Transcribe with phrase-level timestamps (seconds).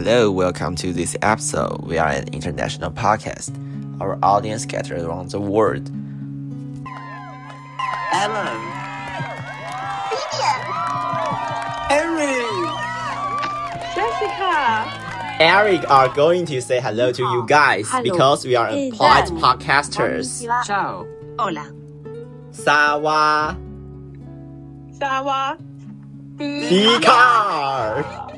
[0.00, 1.82] Hello, welcome to this episode.
[1.84, 3.50] We are an international podcast.
[4.00, 5.90] Our audience scattered around the world.
[8.12, 8.62] Ellen,
[11.90, 12.46] Eric!
[13.96, 15.36] Jessica.
[15.40, 18.04] Eric are going to say hello to you guys Hello.
[18.04, 19.40] because we are Hey, polite Dan.
[19.40, 20.46] podcasters.
[20.64, 21.08] ciao.
[21.40, 21.72] Hola.
[22.52, 23.58] Sawa
[24.92, 25.58] Sawa.
[26.38, 28.37] Dikar!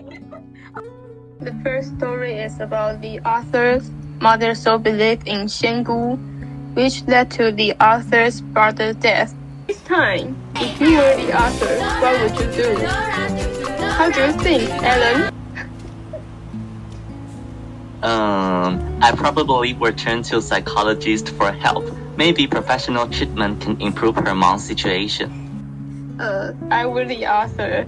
[1.41, 6.21] The first story is about the author's mother so believed in Shengu,
[6.75, 9.35] which led to the author's brother's death.
[9.67, 12.85] This time, if you were the author, what would you do?
[13.89, 15.33] How do you think, Ellen?
[18.03, 21.89] Um, I probably would turn to psychologist for help.
[22.19, 25.33] Maybe professional treatment can improve her mom's situation.
[26.21, 27.87] Uh, I were the author.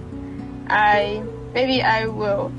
[0.69, 1.21] I
[1.53, 2.51] maybe I will.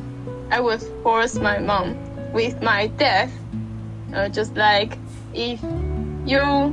[0.55, 1.99] I would force my mom
[2.33, 3.33] with my death.
[4.15, 4.97] Uh, just like
[5.35, 5.61] if
[6.25, 6.73] you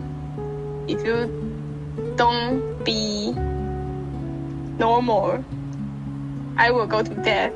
[0.87, 3.31] if you don't be
[4.77, 5.43] normal,
[6.57, 7.53] I will go to death.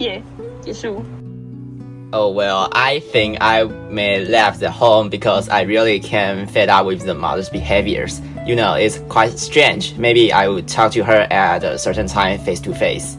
[0.00, 6.84] Yeah。Oh well, I think I may leave the home because I really can fed up
[6.84, 8.20] with the mother's behaviors.
[8.44, 9.96] You know, it's quite strange.
[9.98, 13.16] Maybe I would talk to her at a certain time face to face.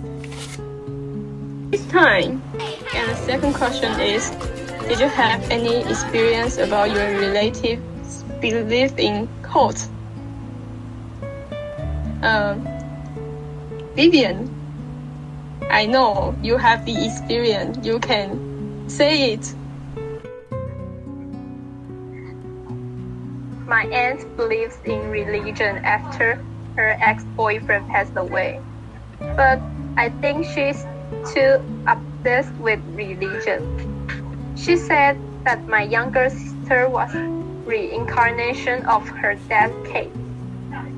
[1.71, 2.43] This time.
[2.93, 4.29] And the second question is,
[4.89, 9.87] did you have any experience about your relatives' belief in cults?
[12.21, 12.67] Um,
[13.95, 14.51] Vivian,
[15.69, 17.87] I know you have the experience.
[17.87, 19.55] You can say it.
[23.65, 26.43] My aunt believes in religion after
[26.75, 28.59] her ex-boyfriend passed away.
[29.19, 29.61] But
[29.95, 30.83] I think she's
[31.33, 33.61] too obsessed with religion.
[34.55, 37.13] She said that my younger sister was
[37.65, 40.11] reincarnation of her dead Kate.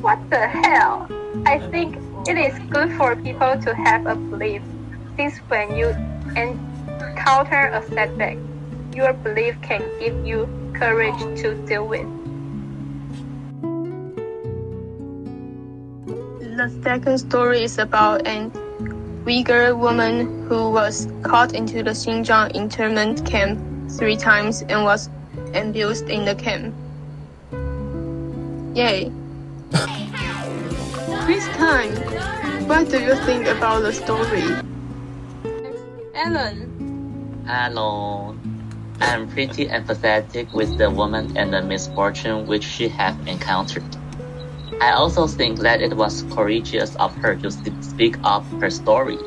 [0.01, 1.07] What the hell?
[1.45, 4.61] I think it is good for people to have a belief,
[5.17, 5.89] since when you
[6.35, 8.37] encounter a setback,
[8.93, 12.07] your belief can give you courage to deal with.
[16.55, 18.51] The second story is about an
[19.25, 23.57] Uyghur woman who was caught into the Xinjiang internment camp
[23.89, 25.09] three times and was
[25.53, 26.75] abused in the camp.
[28.75, 29.09] Yay.
[31.25, 31.95] this time,
[32.67, 34.43] what do you think about the story?
[36.13, 37.45] Ellen.
[37.47, 38.35] Hello.
[38.99, 43.85] I'm pretty empathetic with the woman and the misfortune which she had encountered.
[44.83, 47.49] I also think that it was courageous of her to
[47.81, 49.17] speak up her story.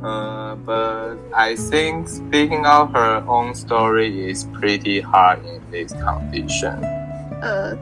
[0.00, 6.78] Uh, but I think speaking of her own story is pretty hard in this condition.
[7.42, 7.74] uh,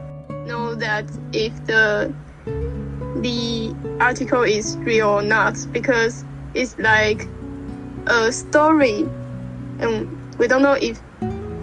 [0.47, 2.11] know that if the
[3.21, 7.27] the article is real or not because it's like
[8.07, 9.05] a story
[9.77, 10.99] and we don't know if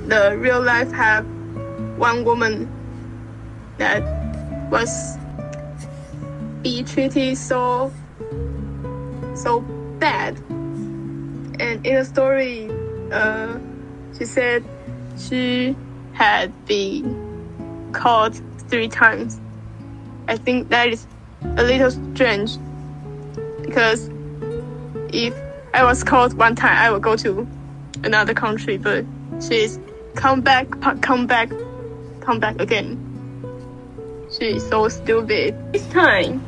[0.06, 1.26] the real life have
[1.98, 2.70] one woman
[3.78, 4.02] that
[4.70, 5.16] was
[6.62, 7.92] be treated so
[9.34, 9.60] so
[9.98, 10.36] bad
[11.58, 12.70] and in the story
[13.12, 13.58] uh,
[14.16, 14.64] she said
[15.18, 15.76] she
[16.12, 19.40] had been called three times.
[20.28, 21.06] I think that is
[21.42, 22.56] a little strange
[23.62, 24.10] because
[25.12, 25.34] if
[25.74, 27.46] I was called one time, I would go to
[28.02, 29.04] another country, but
[29.46, 29.78] she's
[30.14, 30.68] come back,
[31.02, 31.50] come back,
[32.20, 33.05] come back again.
[34.30, 35.54] She is so stupid.
[35.72, 36.42] This time.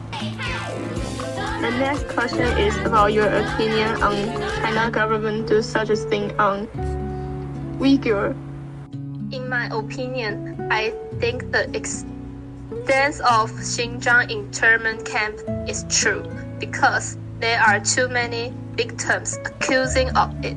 [1.63, 4.15] The next question is about your opinion on
[4.59, 6.67] China government do such a thing on
[7.79, 8.35] Uyghur.
[9.33, 10.91] In my opinion, I
[11.21, 15.39] think the extent of Xinjiang internment camp
[15.69, 16.27] is true
[16.59, 20.57] because there are too many victims accusing of it.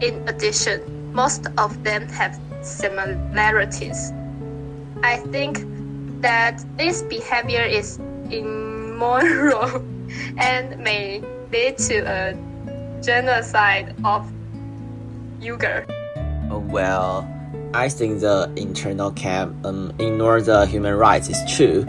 [0.00, 0.80] In addition,
[1.12, 4.12] most of them have similarities.
[5.02, 5.73] I think
[6.24, 7.98] that this behavior is
[8.30, 9.84] immoral
[10.38, 11.22] and may
[11.52, 12.32] lead to a
[13.02, 14.26] genocide of
[15.40, 15.84] Uyghur.
[16.50, 17.28] Oh, well,
[17.74, 21.86] I think the internal camp um, ignore the human rights is true,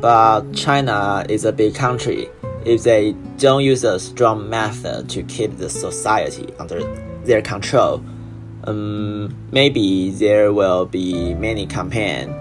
[0.00, 2.28] but China is a big country.
[2.64, 6.82] If they don't use a strong method to keep the society under
[7.22, 8.02] their control,
[8.64, 12.34] um, maybe there will be many campaign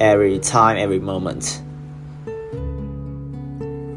[0.00, 1.62] every time, every moment.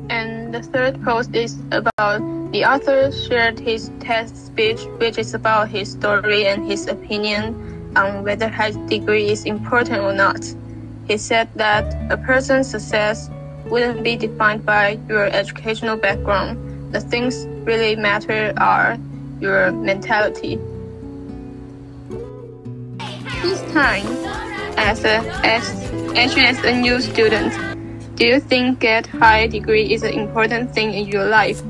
[0.09, 2.21] And the third post is about
[2.51, 8.23] the author shared his TED speech, which is about his story and his opinion on
[8.23, 10.43] whether high degree is important or not.
[11.07, 13.29] He said that a person's success
[13.65, 16.93] wouldn't be defined by your educational background.
[16.93, 18.97] The things really matter are
[19.39, 20.59] your mentality.
[23.41, 24.05] This time,
[24.77, 25.19] as a
[26.15, 27.53] HSNU student,
[28.15, 31.61] do you think get high degree is an important thing in your life?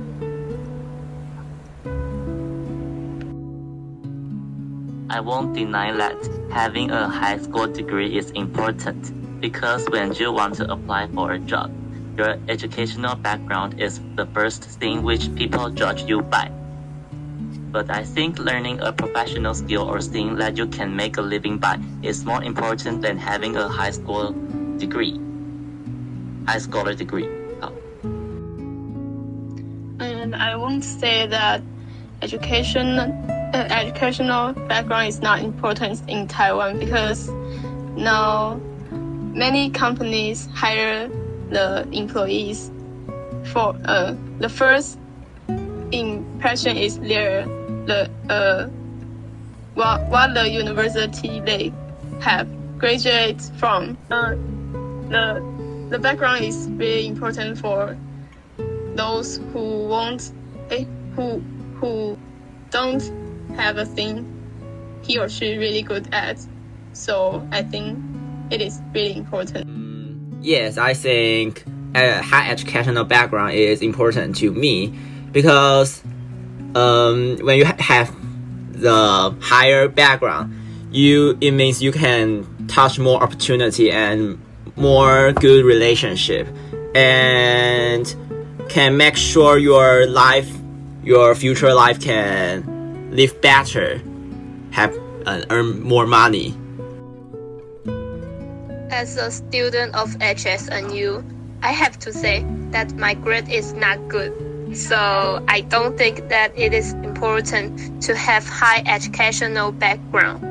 [5.09, 6.17] I won't deny that
[6.51, 11.39] having a high school degree is important because when you want to apply for a
[11.39, 11.71] job,
[12.17, 16.51] your educational background is the first thing which people judge you by.
[17.73, 21.57] But I think learning a professional skill or thing that you can make a living
[21.57, 24.31] by is more important than having a high school
[24.77, 25.19] degree.
[26.45, 27.27] High scholar degree.
[27.63, 27.73] Oh.
[29.99, 31.63] And I won't say that
[32.21, 37.27] education uh, educational background is not important in Taiwan because
[37.97, 38.61] now
[39.33, 41.09] many companies hire
[41.49, 42.69] the employees
[43.45, 44.99] for uh, the first
[45.91, 47.47] impression is their
[47.85, 48.67] the uh,
[49.75, 51.73] what what the university they
[52.21, 52.47] have
[52.77, 53.97] graduated from.
[54.09, 54.35] Uh,
[55.09, 57.97] the the background is really important for
[58.95, 60.31] those who want
[60.69, 60.85] eh,
[61.15, 61.39] who
[61.79, 62.17] who
[62.69, 63.03] don't
[63.55, 64.29] have a thing
[65.03, 66.39] he or she really good at.
[66.93, 67.99] So I think
[68.51, 69.67] it is really important.
[69.67, 71.63] Mm, yes, I think
[71.95, 74.87] a high educational background is important to me
[75.31, 76.03] because
[76.75, 78.15] um, when you ha have
[78.71, 80.53] the higher background,
[80.91, 84.39] you it means you can touch more opportunity and
[84.75, 86.47] more good relationship
[86.95, 88.15] and
[88.69, 90.49] can make sure your life
[91.03, 92.63] your future life can
[93.11, 94.01] live better
[94.71, 94.95] have
[95.49, 96.55] earn more money
[98.93, 101.23] As a student of HSNU,
[101.63, 104.31] I have to say that my grade is not good.
[104.73, 110.41] So I don't think that it is important to have high educational background.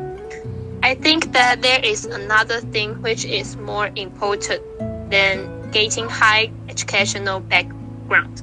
[0.85, 4.63] I think that there is another thing which is more important
[5.11, 8.43] than getting high educational background.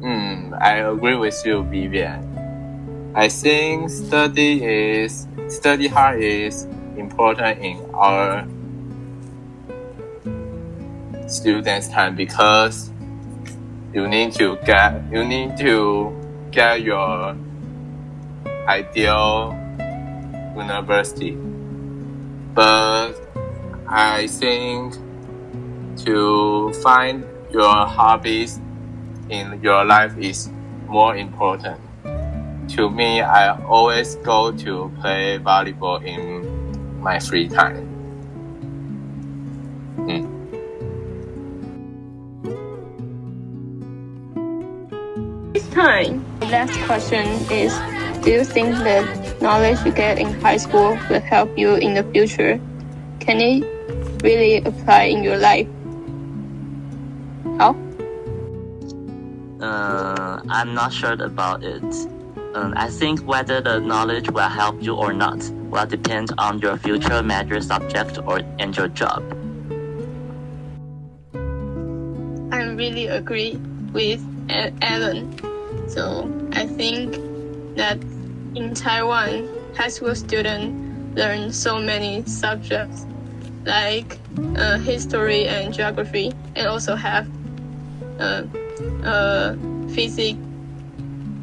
[0.00, 3.12] Hmm, I agree with you, Vivian.
[3.14, 6.66] I think study is study hard is
[6.96, 8.46] important in our
[11.32, 12.90] students' time because
[13.94, 16.12] you need to get you need to
[16.50, 17.36] get your
[18.68, 19.58] ideal
[20.56, 21.32] university.
[22.54, 23.14] But
[23.88, 24.94] I think
[26.04, 28.60] to find your hobbies
[29.28, 30.50] in your life is
[30.86, 31.80] more important.
[32.76, 37.91] To me, I always go to play volleyball in my free time.
[45.82, 47.74] Time, the last question is
[48.22, 49.02] Do you think that
[49.42, 52.60] knowledge you get in high school will help you in the future?
[53.18, 53.66] Can it
[54.22, 55.66] really apply in your life?
[57.58, 57.74] How?
[59.58, 61.90] Uh, I'm not sure about it.
[62.54, 66.76] Um, I think whether the knowledge will help you or not will depend on your
[66.76, 69.22] future major subject or and your job.
[72.54, 73.58] I really agree
[73.92, 75.51] with A- Alan.
[75.92, 77.20] So I think
[77.76, 78.00] that
[78.56, 79.46] in Taiwan,
[79.76, 80.72] high school students
[81.20, 83.04] learn so many subjects
[83.66, 84.18] like
[84.56, 87.28] uh, history and geography, and also have
[88.18, 88.44] uh,
[89.04, 89.54] uh,
[89.92, 90.40] physics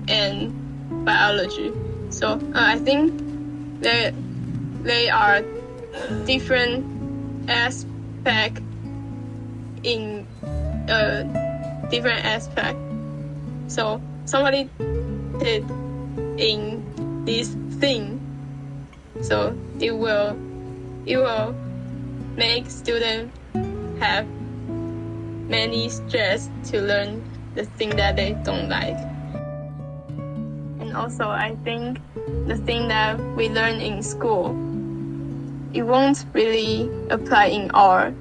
[0.09, 1.71] and biology.
[2.09, 3.13] So uh, I think
[3.81, 4.11] they
[4.81, 5.45] they are
[6.25, 6.89] different
[7.47, 8.61] aspect
[9.83, 10.25] in
[10.89, 11.23] a
[11.91, 12.77] different aspect.
[13.67, 14.69] So somebody
[15.39, 15.65] did
[16.37, 16.85] in
[17.25, 18.21] this thing,
[19.21, 20.37] so it will
[21.05, 21.55] it will
[22.37, 23.33] make students
[23.99, 24.27] have
[25.49, 28.97] many stress to learn the thing that they don't like.
[30.79, 31.97] And also, I think
[32.45, 34.53] the thing that we learn in school,
[35.73, 38.13] it won't really apply in our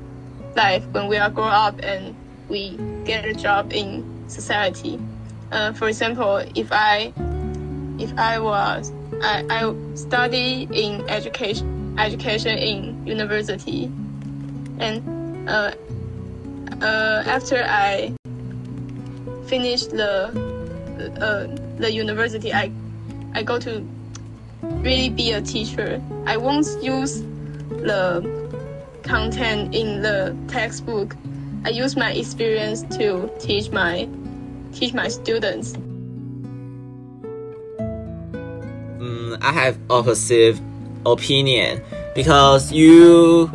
[0.57, 2.17] life when we are grown up and
[2.49, 4.99] we get a job in society.
[5.50, 7.12] Uh, for example, if I
[7.99, 13.90] if I was I, I study in education education in university
[14.78, 15.73] and uh,
[16.83, 18.14] uh, after I
[19.47, 20.31] finish the
[21.21, 21.47] uh,
[21.78, 22.71] the university, I
[23.35, 23.85] I go to
[24.83, 26.02] really be a teacher.
[26.26, 27.21] I won't use
[27.69, 28.23] the
[29.02, 31.17] content in the textbook.
[31.64, 34.09] I use my experience to teach my
[34.73, 35.73] teach my students.
[38.99, 40.61] Mm, I have opposite
[41.07, 41.83] opinion
[42.15, 43.51] because you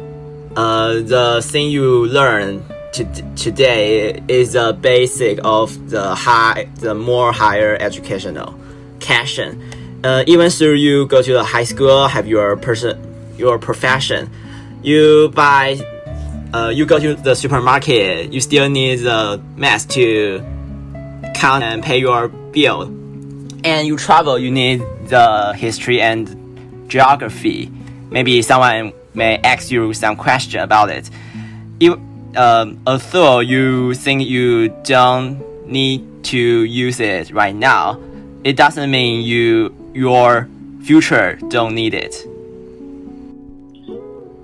[0.56, 3.06] uh, the thing you learn to,
[3.36, 8.56] today is the basic of the high the more higher educational
[9.02, 9.62] question.
[10.04, 12.98] Uh, even though you go to the high school, have your person
[13.38, 14.30] your profession,
[14.84, 15.80] you buy
[16.54, 20.46] uh, you go to the supermarket, you still need the math to
[21.44, 22.84] count and pay your bill.
[23.66, 26.24] And you travel, you need the history and
[26.88, 27.70] geography.
[28.10, 31.10] Maybe someone may ask you some question about it.
[31.82, 31.94] If,
[32.38, 38.00] um, although you think you don't need to use it right now,
[38.46, 40.48] it doesn't mean you your
[40.84, 42.16] future don't need it.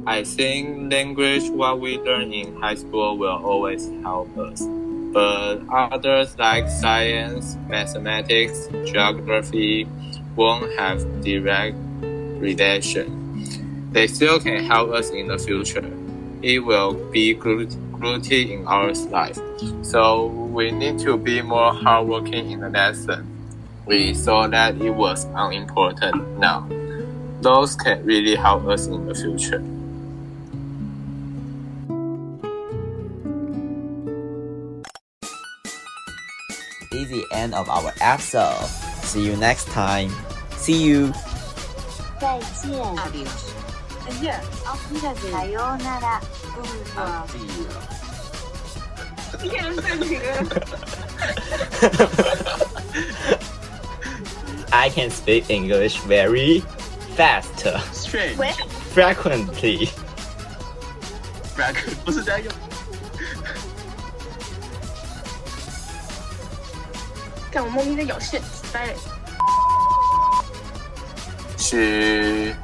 [0.05, 4.67] I think language what we learn in high school will always help us.
[5.11, 9.87] But others like science, mathematics, geography
[10.35, 13.89] won't have direct relation.
[13.91, 15.91] They still can help us in the future.
[16.41, 17.79] It will be crucial
[18.31, 19.39] in our life.
[19.81, 23.25] So we need to be more hardworking in the lesson.
[23.85, 26.69] We saw that it was unimportant now.
[27.41, 29.63] Those can really help us in the future.
[37.48, 38.66] end of our episode.
[39.02, 40.10] See you next time.
[40.56, 41.12] See you.
[42.20, 42.40] 再
[44.20, 44.34] 见。
[45.32, 46.20] さようなら。
[46.54, 46.70] どうぞ。
[54.70, 56.62] I can speak English very
[57.16, 58.36] fast, Strange.
[58.92, 59.88] frequently.
[61.56, 62.67] Brad 不是这样用。
[67.50, 68.92] 干我猫咪在咬线，掰了。
[71.56, 72.54] She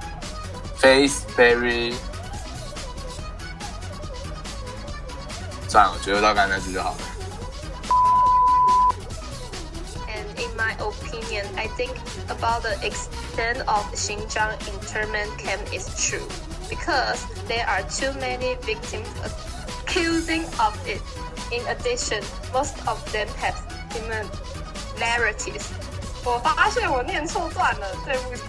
[0.78, 1.94] face very
[5.68, 6.98] 算了，我觉得大概那句就好了。
[10.08, 11.96] And in my opinion, I think
[12.28, 16.26] about the extent of Xinjiang internment camp is true
[16.68, 21.00] because there are too many victims accusing of it.
[21.52, 23.56] In addition, most of them have
[24.99, 25.65] narratives
[26.23, 28.41] 我发现我念错段了，对不起。